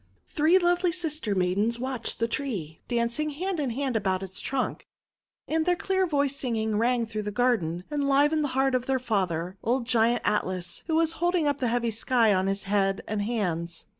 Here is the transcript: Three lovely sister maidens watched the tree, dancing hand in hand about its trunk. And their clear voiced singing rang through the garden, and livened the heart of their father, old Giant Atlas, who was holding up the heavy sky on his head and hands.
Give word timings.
Three 0.25 0.57
lovely 0.57 0.91
sister 0.91 1.35
maidens 1.35 1.77
watched 1.77 2.17
the 2.17 2.27
tree, 2.27 2.81
dancing 2.87 3.29
hand 3.29 3.59
in 3.59 3.69
hand 3.69 3.95
about 3.95 4.23
its 4.23 4.41
trunk. 4.41 4.87
And 5.47 5.63
their 5.63 5.75
clear 5.75 6.07
voiced 6.07 6.39
singing 6.39 6.79
rang 6.79 7.05
through 7.05 7.21
the 7.21 7.31
garden, 7.31 7.83
and 7.91 8.09
livened 8.09 8.43
the 8.43 8.47
heart 8.57 8.73
of 8.73 8.87
their 8.87 8.97
father, 8.97 9.57
old 9.61 9.85
Giant 9.85 10.23
Atlas, 10.25 10.83
who 10.87 10.95
was 10.95 11.11
holding 11.21 11.45
up 11.47 11.59
the 11.59 11.67
heavy 11.67 11.91
sky 11.91 12.33
on 12.33 12.47
his 12.47 12.63
head 12.63 13.01
and 13.07 13.21
hands. 13.21 13.85